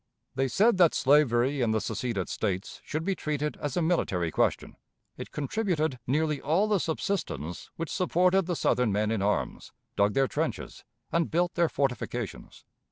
They 0.33 0.47
said 0.47 0.77
that 0.79 0.95
slavery 0.95 1.61
in 1.61 1.73
the 1.73 1.79
seceded 1.79 2.27
States 2.27 2.81
should 2.83 3.03
be 3.05 3.13
treated 3.13 3.55
as 3.57 3.77
a 3.77 3.83
military 3.83 4.31
question; 4.31 4.75
it 5.15 5.29
contributed 5.29 5.99
nearly 6.07 6.41
all 6.41 6.67
the 6.67 6.79
subsistence 6.79 7.69
which 7.75 7.91
supported 7.93 8.47
the 8.47 8.55
Southern 8.55 8.91
men 8.91 9.11
in 9.11 9.21
arms, 9.21 9.71
dug 9.95 10.15
their 10.15 10.27
trenches, 10.27 10.83
and 11.11 11.29
built 11.29 11.53
their 11.53 11.69
fortifications. 11.69 12.65